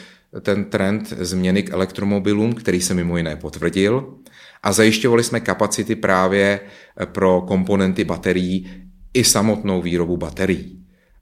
ten 0.41 0.65
trend 0.65 1.13
změny 1.19 1.63
k 1.63 1.73
elektromobilům, 1.73 2.53
který 2.53 2.81
se 2.81 2.93
mimo 2.93 3.17
jiné 3.17 3.35
potvrdil 3.35 4.13
a 4.63 4.71
zajišťovali 4.71 5.23
jsme 5.23 5.39
kapacity 5.39 5.95
právě 5.95 6.59
pro 7.05 7.41
komponenty 7.41 8.03
baterií 8.03 8.86
i 9.13 9.23
samotnou 9.23 9.81
výrobu 9.81 10.17
baterií. 10.17 10.77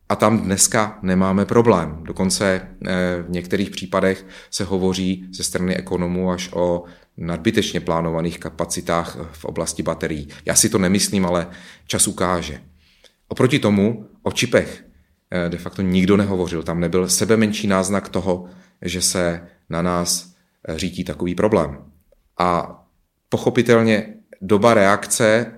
A 0.09 0.15
tam 0.15 0.39
dneska 0.39 0.99
nemáme 1.01 1.45
problém. 1.45 2.03
Dokonce 2.03 2.61
eh, 2.61 2.91
v 3.27 3.29
některých 3.29 3.69
případech 3.69 4.25
se 4.51 4.63
hovoří 4.63 5.27
ze 5.31 5.43
strany 5.43 5.75
ekonomů 5.75 6.31
až 6.31 6.49
o 6.53 6.83
nadbytečně 7.17 7.79
plánovaných 7.79 8.39
kapacitách 8.39 9.17
v 9.31 9.45
oblasti 9.45 9.83
baterií. 9.83 10.27
Já 10.45 10.55
si 10.55 10.69
to 10.69 10.77
nemyslím, 10.77 11.25
ale 11.25 11.47
čas 11.87 12.07
ukáže. 12.07 12.61
Oproti 13.27 13.59
tomu 13.59 14.09
o 14.23 14.31
čipech 14.31 14.85
eh, 15.31 15.49
de 15.49 15.57
facto 15.57 15.81
nikdo 15.81 16.17
nehovořil. 16.17 16.63
Tam 16.63 16.79
nebyl 16.79 17.09
sebe 17.09 17.37
menší 17.37 17.67
náznak 17.67 18.09
toho, 18.09 18.45
že 18.81 19.01
se 19.01 19.47
na 19.69 19.81
nás 19.81 20.33
eh, 20.67 20.79
řítí 20.79 21.03
takový 21.03 21.35
problém. 21.35 21.77
A 22.39 22.81
pochopitelně 23.29 24.13
doba 24.41 24.73
reakce 24.73 25.51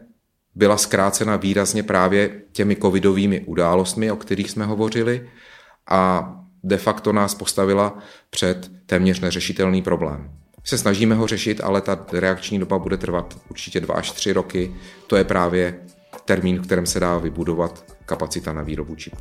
byla 0.57 0.77
zkrácena 0.77 1.35
výrazně 1.35 1.83
právě 1.83 2.41
těmi 2.51 2.75
covidovými 2.75 3.39
událostmi, 3.39 4.11
o 4.11 4.15
kterých 4.15 4.51
jsme 4.51 4.65
hovořili 4.65 5.29
a 5.89 6.33
de 6.63 6.77
facto 6.77 7.13
nás 7.13 7.35
postavila 7.35 7.97
před 8.29 8.71
téměř 8.85 9.19
neřešitelný 9.19 9.81
problém. 9.81 10.31
Se 10.63 10.77
snažíme 10.77 11.15
ho 11.15 11.27
řešit, 11.27 11.61
ale 11.63 11.81
ta 11.81 12.05
reakční 12.13 12.59
doba 12.59 12.79
bude 12.79 12.97
trvat 12.97 13.37
určitě 13.49 13.79
dva 13.79 13.95
až 13.95 14.11
tři 14.11 14.33
roky. 14.33 14.75
To 15.07 15.15
je 15.15 15.23
právě 15.23 15.79
termín, 16.25 16.59
v 16.59 16.65
kterém 16.65 16.85
se 16.85 16.99
dá 16.99 17.17
vybudovat 17.17 17.85
kapacita 18.05 18.53
na 18.53 18.61
výrobu 18.61 18.95
čipů. 18.95 19.17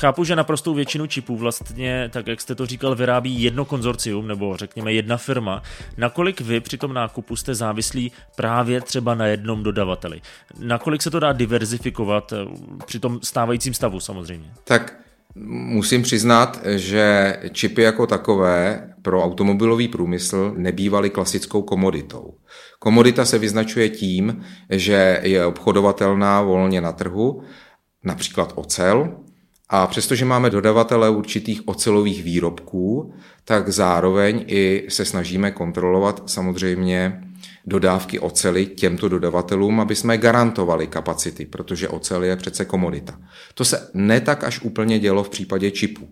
Chápu, 0.00 0.24
že 0.24 0.36
naprostou 0.36 0.74
většinu 0.74 1.06
čipů 1.06 1.36
vlastně, 1.36 2.10
tak 2.12 2.26
jak 2.26 2.40
jste 2.40 2.54
to 2.54 2.66
říkal, 2.66 2.94
vyrábí 2.94 3.42
jedno 3.42 3.64
konzorcium 3.64 4.28
nebo 4.28 4.56
řekněme 4.56 4.92
jedna 4.92 5.16
firma. 5.16 5.62
Nakolik 5.96 6.40
vy 6.40 6.60
při 6.60 6.78
tom 6.78 6.94
nákupu 6.94 7.36
jste 7.36 7.54
závislí 7.54 8.12
právě 8.36 8.80
třeba 8.80 9.14
na 9.14 9.26
jednom 9.26 9.62
dodavateli? 9.62 10.20
Nakolik 10.58 11.02
se 11.02 11.10
to 11.10 11.20
dá 11.20 11.32
diverzifikovat 11.32 12.32
eh, 12.32 12.36
při 12.86 12.98
tom 12.98 13.20
stávajícím 13.22 13.74
stavu 13.74 14.00
samozřejmě? 14.00 14.50
Tak 14.64 14.96
Musím 15.34 16.02
přiznat, 16.02 16.60
že 16.66 17.36
čipy 17.52 17.82
jako 17.82 18.06
takové 18.06 18.88
pro 19.02 19.24
automobilový 19.24 19.88
průmysl 19.88 20.54
nebývaly 20.56 21.10
klasickou 21.10 21.62
komoditou. 21.62 22.34
Komodita 22.78 23.24
se 23.24 23.38
vyznačuje 23.38 23.88
tím, 23.88 24.44
že 24.70 25.20
je 25.22 25.46
obchodovatelná 25.46 26.42
volně 26.42 26.80
na 26.80 26.92
trhu, 26.92 27.42
například 28.04 28.52
ocel, 28.54 29.16
a 29.72 29.86
přestože 29.86 30.24
máme 30.24 30.50
dodavatele 30.50 31.10
určitých 31.10 31.68
ocelových 31.68 32.22
výrobků, 32.22 33.14
tak 33.44 33.68
zároveň 33.68 34.44
i 34.46 34.86
se 34.88 35.04
snažíme 35.04 35.50
kontrolovat 35.50 36.22
samozřejmě 36.26 37.24
dodávky 37.66 38.18
ocely 38.18 38.66
těmto 38.66 39.08
dodavatelům, 39.08 39.80
aby 39.80 39.96
jsme 39.96 40.18
garantovali 40.18 40.86
kapacity, 40.86 41.46
protože 41.46 41.88
ocel 41.88 42.24
je 42.24 42.36
přece 42.36 42.64
komodita. 42.64 43.20
To 43.54 43.64
se 43.64 43.90
ne 43.94 44.20
tak 44.20 44.44
až 44.44 44.60
úplně 44.60 44.98
dělo 44.98 45.24
v 45.24 45.28
případě 45.28 45.70
čipů. 45.70 46.08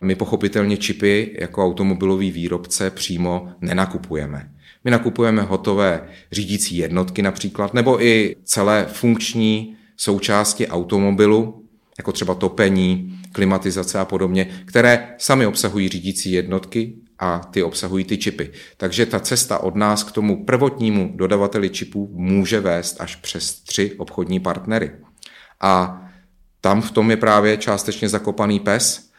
My 0.00 0.14
pochopitelně 0.14 0.76
čipy 0.76 1.36
jako 1.40 1.64
automobilový 1.64 2.30
výrobce 2.30 2.90
přímo 2.90 3.48
nenakupujeme. 3.60 4.50
My 4.84 4.90
nakupujeme 4.90 5.42
hotové 5.42 6.08
řídící 6.32 6.76
jednotky 6.76 7.22
například, 7.22 7.74
nebo 7.74 8.04
i 8.04 8.36
celé 8.44 8.86
funkční 8.92 9.76
součásti 9.96 10.68
automobilu, 10.68 11.61
jako 12.02 12.12
třeba 12.12 12.34
topení, 12.34 13.18
klimatizace 13.32 13.98
a 13.98 14.04
podobně, 14.04 14.50
které 14.64 15.14
sami 15.18 15.46
obsahují 15.46 15.88
řídící 15.88 16.32
jednotky 16.32 16.94
a 17.18 17.38
ty 17.38 17.62
obsahují 17.62 18.04
ty 18.04 18.18
čipy. 18.18 18.50
Takže 18.76 19.06
ta 19.06 19.20
cesta 19.20 19.58
od 19.58 19.76
nás 19.76 20.02
k 20.04 20.12
tomu 20.12 20.44
prvotnímu 20.44 21.12
dodavateli 21.14 21.70
čipů 21.70 22.10
může 22.12 22.60
vést 22.60 23.00
až 23.00 23.16
přes 23.16 23.54
tři 23.54 23.94
obchodní 23.98 24.40
partnery. 24.40 24.90
A 25.60 26.02
tam 26.60 26.82
v 26.82 26.90
tom 26.90 27.10
je 27.10 27.16
právě 27.16 27.56
částečně 27.56 28.08
zakopaný 28.08 28.60
pes 28.60 29.10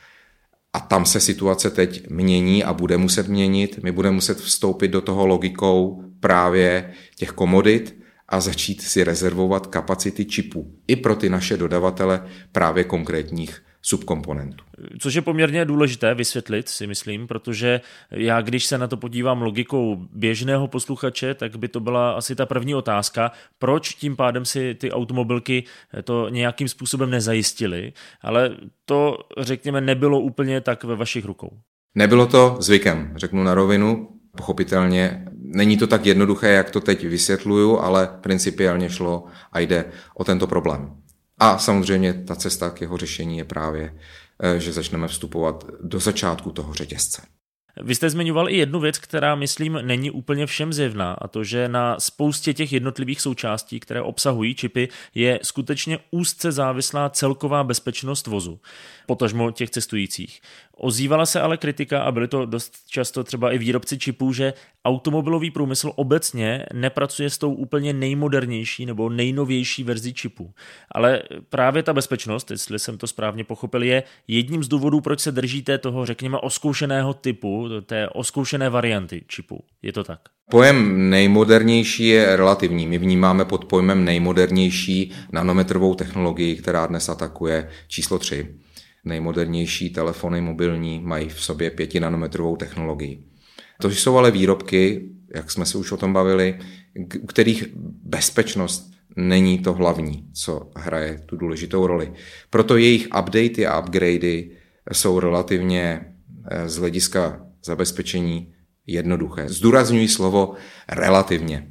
a 0.73 0.79
tam 0.79 1.05
se 1.05 1.19
situace 1.19 1.69
teď 1.69 2.09
mění 2.09 2.63
a 2.63 2.73
bude 2.73 2.97
muset 2.97 3.27
měnit. 3.27 3.79
My 3.83 3.91
budeme 3.91 4.15
muset 4.15 4.37
vstoupit 4.37 4.87
do 4.87 5.01
toho 5.01 5.25
logikou 5.25 6.03
právě 6.19 6.93
těch 7.15 7.31
komodit, 7.31 8.02
a 8.33 8.39
začít 8.39 8.81
si 8.81 9.03
rezervovat 9.03 9.67
kapacity 9.67 10.25
čipů 10.25 10.75
i 10.87 10.95
pro 10.95 11.15
ty 11.15 11.29
naše 11.29 11.57
dodavatele 11.57 12.25
právě 12.51 12.83
konkrétních 12.83 13.63
subkomponentů. 13.81 14.63
Což 14.99 15.13
je 15.13 15.21
poměrně 15.21 15.65
důležité 15.65 16.15
vysvětlit, 16.15 16.69
si 16.69 16.87
myslím, 16.87 17.27
protože 17.27 17.81
já, 18.11 18.41
když 18.41 18.65
se 18.65 18.77
na 18.77 18.87
to 18.87 18.97
podívám 18.97 19.41
logikou 19.41 20.07
běžného 20.11 20.67
posluchače, 20.67 21.33
tak 21.33 21.55
by 21.55 21.67
to 21.67 21.79
byla 21.79 22.11
asi 22.11 22.35
ta 22.35 22.45
první 22.45 22.75
otázka, 22.75 23.31
proč 23.59 23.93
tím 23.93 24.15
pádem 24.15 24.45
si 24.45 24.75
ty 24.75 24.91
automobilky 24.91 25.63
to 26.03 26.29
nějakým 26.29 26.67
způsobem 26.67 27.09
nezajistily, 27.09 27.93
ale 28.21 28.57
to, 28.85 29.17
řekněme, 29.37 29.81
nebylo 29.81 30.19
úplně 30.19 30.61
tak 30.61 30.83
ve 30.83 30.95
vašich 30.95 31.25
rukou. 31.25 31.59
Nebylo 31.95 32.25
to 32.25 32.57
zvykem, 32.59 33.13
řeknu 33.15 33.43
na 33.43 33.53
rovinu. 33.53 34.09
Pochopitelně 34.37 35.25
není 35.53 35.77
to 35.77 35.88
tak 35.88 36.05
jednoduché, 36.05 36.50
jak 36.50 36.72
to 36.72 36.79
teď 36.81 37.07
vysvětluju, 37.07 37.79
ale 37.79 38.10
principiálně 38.22 38.89
šlo 38.89 39.25
a 39.51 39.60
jde 39.60 39.86
o 40.15 40.24
tento 40.24 40.48
problém. 40.48 40.95
A 41.39 41.57
samozřejmě 41.57 42.13
ta 42.13 42.36
cesta 42.36 42.69
k 42.69 42.81
jeho 42.81 42.98
řešení 42.98 43.38
je 43.38 43.43
právě, 43.43 43.93
eh, 44.43 44.60
že 44.60 44.74
začneme 44.74 45.07
vstupovat 45.07 45.65
do 45.81 46.00
začátku 46.00 46.51
toho 46.51 46.74
řetězce. 46.74 47.22
Vy 47.81 47.95
jste 47.95 48.10
zmiňoval 48.10 48.50
i 48.50 48.57
jednu 48.57 48.79
věc, 48.79 48.98
která, 48.98 49.36
myslím, 49.36 49.79
není 49.81 50.12
úplně 50.12 50.45
všem 50.45 50.74
zjevná, 50.74 51.13
a 51.13 51.27
to, 51.27 51.43
že 51.43 51.67
na 51.67 52.00
spoustě 52.00 52.53
těch 52.53 52.74
jednotlivých 52.74 53.22
součástí, 53.22 53.79
které 53.79 54.01
obsahují 54.01 54.55
čipy, 54.55 54.89
je 55.15 55.39
skutečně 55.43 56.00
úzce 56.12 56.51
závislá 56.51 57.10
celková 57.10 57.63
bezpečnost 57.63 58.27
vozu, 58.27 58.60
potažmo 59.07 59.51
těch 59.51 59.69
cestujících. 59.69 60.41
Ozývala 60.77 61.25
se 61.25 61.41
ale 61.41 61.57
kritika, 61.57 62.03
a 62.03 62.11
byly 62.11 62.27
to 62.27 62.45
dost 62.45 62.73
často 62.89 63.23
třeba 63.23 63.51
i 63.51 63.57
výrobci 63.57 63.97
čipů, 63.97 64.33
že 64.33 64.53
automobilový 64.85 65.51
průmysl 65.51 65.91
obecně 65.95 66.65
nepracuje 66.73 67.29
s 67.29 67.37
tou 67.37 67.53
úplně 67.53 67.93
nejmodernější 67.93 68.85
nebo 68.85 69.09
nejnovější 69.09 69.83
verzí 69.83 70.13
čipu. 70.13 70.53
Ale 70.91 71.23
právě 71.49 71.83
ta 71.83 71.93
bezpečnost, 71.93 72.51
jestli 72.51 72.79
jsem 72.79 72.97
to 72.97 73.07
správně 73.07 73.43
pochopil, 73.43 73.83
je 73.83 74.03
jedním 74.27 74.63
z 74.63 74.67
důvodů, 74.67 75.01
proč 75.01 75.19
se 75.19 75.31
držíte 75.31 75.77
toho, 75.77 76.05
řekněme, 76.05 76.37
oskoušeného 76.37 77.13
typu 77.13 77.69
té 77.85 78.09
oskoušené 78.09 78.69
varianty 78.69 79.23
čipu. 79.27 79.63
Je 79.81 79.93
to 79.93 80.03
tak? 80.03 80.19
Pojem 80.49 81.09
nejmodernější 81.09 82.07
je 82.07 82.35
relativní. 82.35 82.87
My 82.87 82.97
vnímáme 82.97 83.45
pod 83.45 83.65
pojmem 83.65 84.05
nejmodernější 84.05 85.11
nanometrovou 85.31 85.95
technologii, 85.95 86.55
která 86.55 86.85
dnes 86.85 87.09
atakuje 87.09 87.69
číslo 87.87 88.19
3. 88.19 88.55
Nejmodernější 89.05 89.89
telefony 89.89 90.41
mobilní 90.41 91.00
mají 91.00 91.29
v 91.29 91.41
sobě 91.41 91.69
5 91.69 91.95
nanometrovou 91.95 92.55
technologii. 92.55 93.24
To 93.81 93.89
jsou 93.89 94.17
ale 94.17 94.31
výrobky, 94.31 95.10
jak 95.36 95.51
jsme 95.51 95.65
se 95.65 95.77
už 95.77 95.91
o 95.91 95.98
tom 95.98 96.13
bavili, 96.13 96.60
u 97.22 97.25
kterých 97.25 97.65
bezpečnost 98.03 98.91
není 99.15 99.60
to 99.60 99.74
hlavní, 99.74 100.27
co 100.33 100.72
hraje 100.75 101.24
tu 101.25 101.38
důležitou 101.38 101.88
roli. 101.88 102.13
Proto 102.50 102.77
jejich 102.77 103.07
updaty 103.19 103.67
a 103.67 103.79
upgradey 103.79 104.51
jsou 104.91 105.19
relativně 105.19 106.05
eh, 106.51 106.69
z 106.69 106.77
hlediska 106.77 107.45
zabezpečení 107.65 108.53
jednoduché. 108.88 109.50
Zdůrazňuji 109.50 110.07
slovo 110.07 110.53
relativně. 110.89 111.67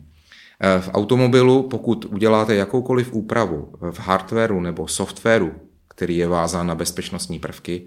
Eh, 0.61 0.81
v 0.81 0.91
automobilu, 0.93 1.63
pokud 1.63 2.05
uděláte 2.05 2.55
jakoukoliv 2.55 3.13
úpravu 3.13 3.73
v 3.91 4.01
hardwareu 4.01 4.61
nebo 4.61 4.89
softwaru, 4.89 5.53
který 5.93 6.17
je 6.17 6.29
vázán 6.29 6.67
na 6.67 6.75
bezpečnostní 6.75 7.39
prvky, 7.39 7.87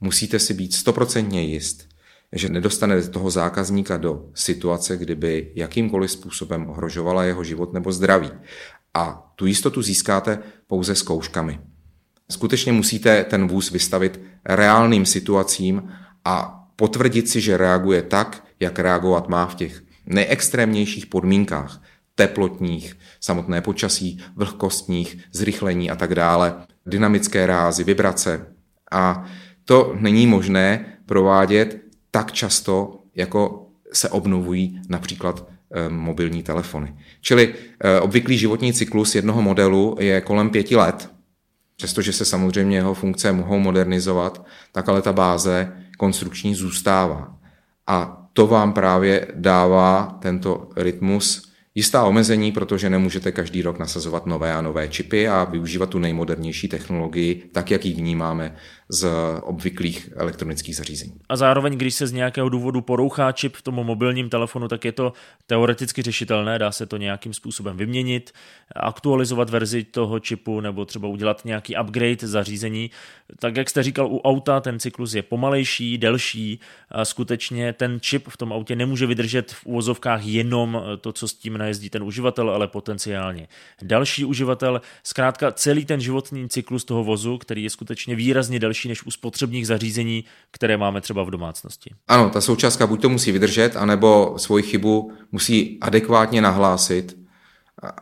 musíte 0.00 0.38
si 0.38 0.54
být 0.54 0.74
stoprocentně 0.74 1.42
jist, 1.42 1.88
že 2.32 2.48
nedostanete 2.48 3.08
toho 3.08 3.30
zákazníka 3.30 3.96
do 3.96 4.28
situace, 4.34 4.96
kdyby 4.96 5.52
jakýmkoliv 5.54 6.10
způsobem 6.10 6.70
ohrožovala 6.70 7.24
jeho 7.24 7.44
život 7.44 7.72
nebo 7.72 7.92
zdraví. 7.92 8.30
A 8.94 9.32
tu 9.36 9.46
jistotu 9.46 9.82
získáte 9.82 10.38
pouze 10.66 10.94
zkouškami. 10.94 11.60
Skutečně 12.30 12.72
musíte 12.72 13.24
ten 13.24 13.48
vůz 13.48 13.70
vystavit 13.70 14.20
reálným 14.44 15.06
situacím 15.06 15.88
a 16.24 16.64
potvrdit 16.76 17.28
si, 17.28 17.40
že 17.40 17.56
reaguje 17.56 18.02
tak, 18.02 18.44
jak 18.60 18.78
reagovat 18.78 19.28
má 19.28 19.46
v 19.46 19.54
těch 19.54 19.82
nejextrémnějších 20.06 21.06
podmínkách, 21.06 21.82
teplotních, 22.14 22.96
samotné 23.20 23.60
počasí, 23.60 24.18
vlhkostních, 24.36 25.18
zrychlení 25.32 25.90
a 25.90 25.96
tak 25.96 26.14
dále, 26.14 26.66
dynamické 26.86 27.46
rázy, 27.46 27.84
vibrace. 27.84 28.46
A 28.92 29.24
to 29.64 29.96
není 29.98 30.26
možné 30.26 30.84
provádět 31.06 31.80
tak 32.10 32.32
často, 32.32 32.98
jako 33.14 33.66
se 33.92 34.08
obnovují 34.08 34.80
například 34.88 35.48
eh, 35.70 35.88
mobilní 35.88 36.42
telefony. 36.42 36.96
Čili 37.20 37.54
eh, 37.80 38.00
obvyklý 38.00 38.38
životní 38.38 38.72
cyklus 38.72 39.14
jednoho 39.14 39.42
modelu 39.42 39.96
je 40.00 40.20
kolem 40.20 40.50
pěti 40.50 40.76
let, 40.76 41.10
přestože 41.76 42.12
se 42.12 42.24
samozřejmě 42.24 42.76
jeho 42.76 42.94
funkce 42.94 43.32
mohou 43.32 43.58
modernizovat, 43.58 44.46
tak 44.72 44.88
ale 44.88 45.02
ta 45.02 45.12
báze 45.12 45.72
konstrukční 45.98 46.54
zůstává. 46.54 47.36
A 47.86 48.26
to 48.32 48.46
vám 48.46 48.72
právě 48.72 49.26
dává 49.34 50.18
tento 50.20 50.68
rytmus 50.76 51.45
jistá 51.76 52.04
omezení, 52.04 52.52
protože 52.52 52.90
nemůžete 52.90 53.32
každý 53.32 53.62
rok 53.62 53.78
nasazovat 53.78 54.26
nové 54.26 54.54
a 54.54 54.60
nové 54.60 54.88
čipy 54.88 55.28
a 55.28 55.44
využívat 55.44 55.90
tu 55.90 55.98
nejmodernější 55.98 56.68
technologii, 56.68 57.42
tak 57.52 57.70
jak 57.70 57.84
ji 57.84 57.94
vnímáme 57.94 58.56
z 58.88 59.08
obvyklých 59.42 60.10
elektronických 60.16 60.76
zařízení. 60.76 61.12
A 61.28 61.36
zároveň, 61.36 61.78
když 61.78 61.94
se 61.94 62.06
z 62.06 62.12
nějakého 62.12 62.48
důvodu 62.48 62.80
porouchá 62.80 63.32
čip 63.32 63.56
v 63.56 63.62
tom 63.62 63.74
mobilním 63.74 64.28
telefonu, 64.28 64.68
tak 64.68 64.84
je 64.84 64.92
to 64.92 65.12
teoreticky 65.46 66.02
řešitelné, 66.02 66.58
dá 66.58 66.72
se 66.72 66.86
to 66.86 66.96
nějakým 66.96 67.34
způsobem 67.34 67.76
vyměnit, 67.76 68.32
aktualizovat 68.76 69.50
verzi 69.50 69.84
toho 69.84 70.20
čipu 70.20 70.60
nebo 70.60 70.84
třeba 70.84 71.08
udělat 71.08 71.44
nějaký 71.44 71.76
upgrade 71.82 72.16
zařízení. 72.28 72.90
Tak 73.38 73.56
jak 73.56 73.70
jste 73.70 73.82
říkal, 73.82 74.06
u 74.06 74.20
auta 74.20 74.60
ten 74.60 74.80
cyklus 74.80 75.14
je 75.14 75.22
pomalejší, 75.22 75.98
delší 75.98 76.60
a 76.90 77.04
skutečně 77.04 77.72
ten 77.72 77.98
čip 78.00 78.28
v 78.28 78.36
tom 78.36 78.52
autě 78.52 78.76
nemůže 78.76 79.06
vydržet 79.06 79.52
v 79.52 79.66
úvozovkách 79.66 80.24
jenom 80.24 80.82
to, 81.00 81.12
co 81.12 81.28
s 81.28 81.34
tím 81.34 81.58
najezdí 81.58 81.90
ten 81.90 82.02
uživatel, 82.02 82.50
ale 82.50 82.68
potenciálně 82.68 83.48
další 83.82 84.24
uživatel. 84.24 84.80
Zkrátka 85.02 85.52
celý 85.52 85.84
ten 85.84 86.00
životní 86.00 86.48
cyklus 86.48 86.84
toho 86.84 87.04
vozu, 87.04 87.38
který 87.38 87.62
je 87.62 87.70
skutečně 87.70 88.14
výrazně 88.14 88.58
delší 88.58 88.75
delší 88.76 88.88
než 88.88 89.06
u 89.06 89.10
spotřebních 89.10 89.66
zařízení, 89.66 90.24
které 90.50 90.76
máme 90.76 91.00
třeba 91.00 91.24
v 91.24 91.30
domácnosti. 91.30 91.90
Ano, 92.08 92.30
ta 92.30 92.40
součástka 92.40 92.86
buď 92.86 93.02
to 93.02 93.08
musí 93.08 93.32
vydržet, 93.32 93.76
anebo 93.76 94.34
svoji 94.36 94.62
chybu 94.62 95.12
musí 95.32 95.78
adekvátně 95.80 96.40
nahlásit, 96.40 97.16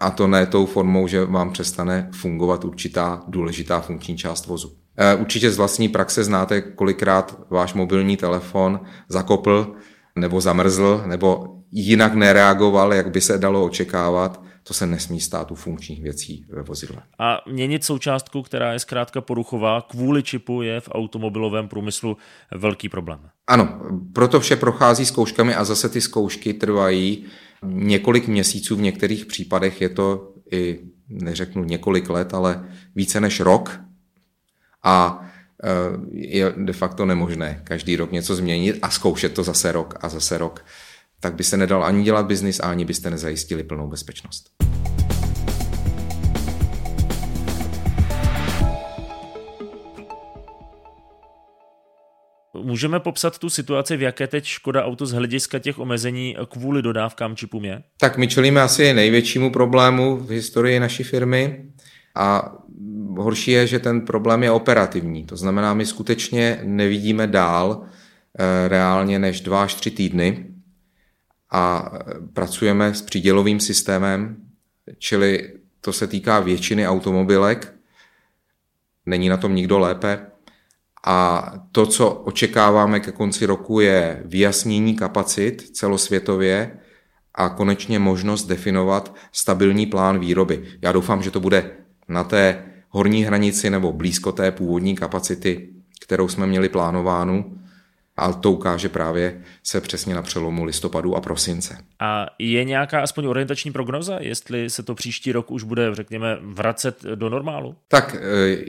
a 0.00 0.10
to 0.10 0.26
ne 0.26 0.46
tou 0.46 0.66
formou, 0.66 1.08
že 1.08 1.24
vám 1.24 1.52
přestane 1.52 2.10
fungovat 2.12 2.64
určitá 2.64 3.22
důležitá 3.28 3.80
funkční 3.80 4.16
část 4.16 4.46
vozu. 4.46 4.72
E, 4.96 5.14
určitě 5.14 5.50
z 5.50 5.56
vlastní 5.56 5.88
praxe 5.88 6.24
znáte, 6.24 6.60
kolikrát 6.60 7.38
váš 7.50 7.74
mobilní 7.74 8.16
telefon 8.16 8.80
zakopl 9.08 9.74
nebo 10.16 10.40
zamrzl, 10.40 11.02
nebo 11.06 11.58
jinak 11.70 12.14
nereagoval, 12.14 12.94
jak 12.94 13.10
by 13.10 13.20
se 13.20 13.38
dalo 13.38 13.64
očekávat 13.64 14.42
to 14.66 14.74
se 14.74 14.86
nesmí 14.86 15.20
stát 15.20 15.50
u 15.50 15.54
funkčních 15.54 16.02
věcí 16.02 16.46
ve 16.48 16.62
vozidle. 16.62 17.02
A 17.18 17.40
měnit 17.50 17.84
součástku, 17.84 18.42
která 18.42 18.72
je 18.72 18.78
zkrátka 18.78 19.20
poruchová, 19.20 19.80
kvůli 19.80 20.22
čipu 20.22 20.62
je 20.62 20.80
v 20.80 20.88
automobilovém 20.92 21.68
průmyslu 21.68 22.16
velký 22.54 22.88
problém. 22.88 23.20
Ano, 23.46 23.80
proto 24.12 24.40
vše 24.40 24.56
prochází 24.56 25.06
zkouškami 25.06 25.54
a 25.54 25.64
zase 25.64 25.88
ty 25.88 26.00
zkoušky 26.00 26.54
trvají 26.54 27.24
několik 27.62 28.28
měsíců, 28.28 28.76
v 28.76 28.80
některých 28.80 29.26
případech 29.26 29.80
je 29.80 29.88
to 29.88 30.32
i, 30.52 30.80
neřeknu 31.08 31.64
několik 31.64 32.10
let, 32.10 32.34
ale 32.34 32.68
více 32.94 33.20
než 33.20 33.40
rok. 33.40 33.80
A 34.82 35.26
e, 35.62 35.70
je 36.12 36.52
de 36.56 36.72
facto 36.72 37.06
nemožné 37.06 37.60
každý 37.64 37.96
rok 37.96 38.12
něco 38.12 38.36
změnit 38.36 38.78
a 38.82 38.90
zkoušet 38.90 39.34
to 39.34 39.42
zase 39.42 39.72
rok 39.72 39.94
a 40.00 40.08
zase 40.08 40.38
rok 40.38 40.64
tak 41.24 41.34
by 41.34 41.44
se 41.44 41.56
nedal 41.56 41.84
ani 41.84 42.02
dělat 42.02 42.26
biznis, 42.26 42.60
ani 42.60 42.84
byste 42.84 43.10
nezajistili 43.10 43.62
plnou 43.62 43.88
bezpečnost. 43.88 44.50
Můžeme 52.62 53.00
popsat 53.00 53.38
tu 53.38 53.50
situaci, 53.50 53.96
v 53.96 54.02
jaké 54.02 54.26
teď 54.26 54.44
Škoda 54.44 54.84
Auto 54.84 55.06
z 55.06 55.12
hlediska 55.12 55.58
těch 55.58 55.78
omezení 55.78 56.36
kvůli 56.48 56.82
dodávkám 56.82 57.36
čipům 57.36 57.64
je? 57.64 57.82
Tak 58.00 58.18
my 58.18 58.28
čelíme 58.28 58.62
asi 58.62 58.94
největšímu 58.94 59.50
problému 59.50 60.16
v 60.16 60.30
historii 60.30 60.80
naší 60.80 61.02
firmy 61.02 61.64
a 62.14 62.52
horší 63.16 63.50
je, 63.50 63.66
že 63.66 63.78
ten 63.78 64.00
problém 64.00 64.42
je 64.42 64.50
operativní. 64.50 65.24
To 65.24 65.36
znamená, 65.36 65.74
my 65.74 65.86
skutečně 65.86 66.60
nevidíme 66.62 67.26
dál 67.26 67.82
e, 68.38 68.68
reálně 68.68 69.18
než 69.18 69.40
dva 69.40 69.62
až 69.62 69.74
tři 69.74 69.90
týdny 69.90 70.53
a 71.54 71.92
pracujeme 72.32 72.94
s 72.94 73.02
přídělovým 73.02 73.60
systémem, 73.60 74.36
čili 74.98 75.52
to 75.80 75.92
se 75.92 76.06
týká 76.06 76.40
většiny 76.40 76.88
automobilek, 76.88 77.74
není 79.06 79.28
na 79.28 79.36
tom 79.36 79.54
nikdo 79.54 79.78
lépe. 79.78 80.26
A 81.06 81.52
to, 81.72 81.86
co 81.86 82.10
očekáváme 82.10 83.00
ke 83.00 83.12
konci 83.12 83.46
roku, 83.46 83.80
je 83.80 84.22
vyjasnění 84.24 84.96
kapacit 84.96 85.76
celosvětově 85.76 86.78
a 87.34 87.48
konečně 87.48 87.98
možnost 87.98 88.44
definovat 88.44 89.14
stabilní 89.32 89.86
plán 89.86 90.18
výroby. 90.18 90.64
Já 90.82 90.92
doufám, 90.92 91.22
že 91.22 91.30
to 91.30 91.40
bude 91.40 91.70
na 92.08 92.24
té 92.24 92.64
horní 92.88 93.24
hranici 93.24 93.70
nebo 93.70 93.92
blízko 93.92 94.32
té 94.32 94.50
původní 94.50 94.96
kapacity, 94.96 95.68
kterou 96.00 96.28
jsme 96.28 96.46
měli 96.46 96.68
plánovánu 96.68 97.58
a 98.16 98.32
to 98.32 98.52
ukáže 98.52 98.88
právě 98.88 99.42
se 99.62 99.80
přesně 99.80 100.14
na 100.14 100.22
přelomu 100.22 100.64
listopadu 100.64 101.16
a 101.16 101.20
prosince. 101.20 101.78
A 102.00 102.26
je 102.38 102.64
nějaká 102.64 103.00
aspoň 103.00 103.26
orientační 103.26 103.72
prognoza, 103.72 104.18
jestli 104.20 104.70
se 104.70 104.82
to 104.82 104.94
příští 104.94 105.32
rok 105.32 105.50
už 105.50 105.62
bude, 105.62 105.94
řekněme, 105.94 106.38
vracet 106.42 107.02
do 107.14 107.30
normálu? 107.30 107.76
Tak 107.88 108.14
e, 108.14 108.20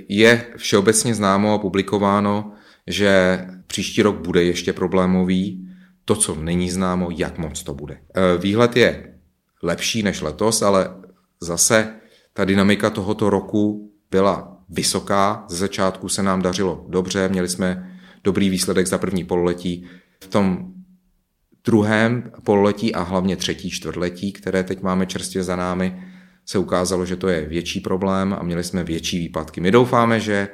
je 0.09 0.45
všeobecně 0.57 1.15
známo 1.15 1.53
a 1.53 1.57
publikováno, 1.57 2.51
že 2.87 3.39
příští 3.67 4.01
rok 4.01 4.15
bude 4.15 4.43
ještě 4.43 4.73
problémový. 4.73 5.69
To, 6.05 6.15
co 6.15 6.35
není 6.35 6.69
známo, 6.69 7.09
jak 7.11 7.37
moc 7.37 7.63
to 7.63 7.73
bude. 7.73 7.93
E, 7.93 8.37
výhled 8.37 8.75
je 8.75 9.13
lepší 9.63 10.03
než 10.03 10.21
letos, 10.21 10.61
ale 10.61 10.89
zase 11.41 11.95
ta 12.33 12.45
dynamika 12.45 12.89
tohoto 12.89 13.29
roku 13.29 13.91
byla 14.11 14.57
vysoká. 14.69 15.45
Ze 15.49 15.57
začátku 15.57 16.09
se 16.09 16.23
nám 16.23 16.41
dařilo 16.41 16.85
dobře, 16.89 17.29
měli 17.29 17.49
jsme 17.49 17.94
dobrý 18.25 18.49
výsledek 18.49 18.87
za 18.87 18.97
první 18.97 19.23
pololetí. 19.23 19.85
V 20.23 20.27
tom 20.27 20.73
druhém 21.65 22.31
pololetí 22.43 22.95
a 22.95 23.01
hlavně 23.01 23.35
třetí 23.35 23.69
čtvrtletí, 23.69 24.31
které 24.31 24.63
teď 24.63 24.81
máme 24.81 25.05
čerstvě 25.05 25.43
za 25.43 25.55
námi, 25.55 26.03
se 26.45 26.57
ukázalo, 26.57 27.05
že 27.05 27.15
to 27.15 27.27
je 27.27 27.45
větší 27.45 27.79
problém 27.79 28.35
a 28.39 28.43
měli 28.43 28.63
jsme 28.63 28.83
větší 28.83 29.19
výpadky. 29.19 29.61
My 29.61 29.71
doufáme, 29.71 30.19
že 30.19 30.47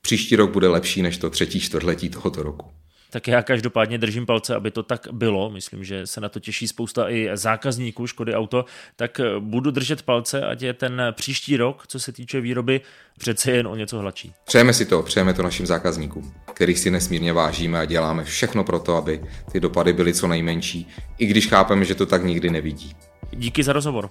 příští 0.00 0.36
rok 0.36 0.50
bude 0.50 0.68
lepší 0.68 1.02
než 1.02 1.18
to 1.18 1.30
třetí 1.30 1.60
čtvrtletí 1.60 2.08
tohoto 2.08 2.42
roku. 2.42 2.66
Tak 3.10 3.28
já 3.28 3.42
každopádně 3.42 3.98
držím 3.98 4.26
palce, 4.26 4.54
aby 4.54 4.70
to 4.70 4.82
tak 4.82 5.08
bylo. 5.12 5.50
Myslím, 5.50 5.84
že 5.84 6.06
se 6.06 6.20
na 6.20 6.28
to 6.28 6.40
těší 6.40 6.68
spousta 6.68 7.10
i 7.10 7.28
zákazníků 7.34 8.06
Škody 8.06 8.34
Auto. 8.34 8.64
Tak 8.96 9.20
budu 9.38 9.70
držet 9.70 10.02
palce, 10.02 10.46
ať 10.46 10.62
je 10.62 10.74
ten 10.74 11.02
příští 11.12 11.56
rok, 11.56 11.84
co 11.86 12.00
se 12.00 12.12
týče 12.12 12.40
výroby, 12.40 12.80
přece 13.18 13.50
jen 13.50 13.66
o 13.66 13.76
něco 13.76 13.98
hladší. 13.98 14.32
Přejeme 14.44 14.72
si 14.72 14.86
to, 14.86 15.02
přejeme 15.02 15.34
to 15.34 15.42
našim 15.42 15.66
zákazníkům, 15.66 16.34
kterých 16.54 16.78
si 16.78 16.90
nesmírně 16.90 17.32
vážíme 17.32 17.78
a 17.78 17.84
děláme 17.84 18.24
všechno 18.24 18.64
pro 18.64 18.78
to, 18.78 18.96
aby 18.96 19.20
ty 19.52 19.60
dopady 19.60 19.92
byly 19.92 20.14
co 20.14 20.28
nejmenší, 20.28 20.88
i 21.18 21.26
když 21.26 21.46
chápeme, 21.48 21.84
že 21.84 21.94
to 21.94 22.06
tak 22.06 22.24
nikdy 22.24 22.50
nevidí. 22.50 22.96
Díky 23.30 23.62
za 23.62 23.72
rozhovor. 23.72 24.10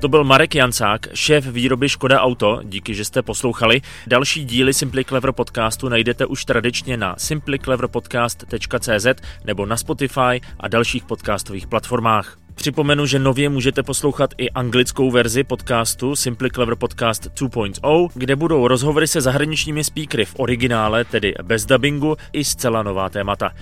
To 0.00 0.08
byl 0.08 0.24
Marek 0.24 0.54
Jancák, 0.54 1.06
šéf 1.14 1.46
výroby 1.46 1.88
Škoda 1.88 2.20
Auto. 2.20 2.60
Díky, 2.64 2.94
že 2.94 3.04
jste 3.04 3.22
poslouchali. 3.22 3.80
Další 4.06 4.44
díly 4.44 4.74
Simply 4.74 5.04
Clever 5.04 5.32
podcastu 5.32 5.88
najdete 5.88 6.26
už 6.26 6.44
tradičně 6.44 6.96
na 6.96 7.14
simplycleverpodcast.cz 7.18 9.06
nebo 9.44 9.66
na 9.66 9.76
Spotify 9.76 10.40
a 10.60 10.68
dalších 10.68 11.04
podcastových 11.04 11.66
platformách. 11.66 12.36
Připomenu, 12.54 13.06
že 13.06 13.18
nově 13.18 13.48
můžete 13.48 13.82
poslouchat 13.82 14.30
i 14.38 14.50
anglickou 14.50 15.10
verzi 15.10 15.44
podcastu 15.44 16.16
Simply 16.16 16.50
Clever 16.50 16.76
Podcast 16.76 17.26
2.0, 17.26 18.08
kde 18.14 18.36
budou 18.36 18.68
rozhovory 18.68 19.08
se 19.08 19.20
zahraničními 19.20 19.84
speakery 19.84 20.24
v 20.24 20.34
originále, 20.38 21.04
tedy 21.04 21.34
bez 21.42 21.66
dubbingu, 21.66 22.16
i 22.32 22.44
zcela 22.44 22.82
nová 22.82 23.08
témata. 23.08 23.52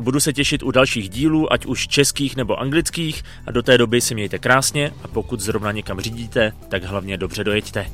Budu 0.00 0.20
se 0.20 0.32
těšit 0.32 0.62
u 0.62 0.70
dalších 0.70 1.08
dílů, 1.08 1.52
ať 1.52 1.66
už 1.66 1.88
českých 1.88 2.36
nebo 2.36 2.60
anglických 2.60 3.24
a 3.46 3.50
do 3.50 3.62
té 3.62 3.78
doby 3.78 4.00
si 4.00 4.14
mějte 4.14 4.38
krásně 4.38 4.92
a 5.02 5.08
pokud 5.08 5.40
zrovna 5.40 5.72
někam 5.72 6.00
řídíte, 6.00 6.52
tak 6.68 6.84
hlavně 6.84 7.16
dobře 7.16 7.44
dojeďte. 7.44 7.86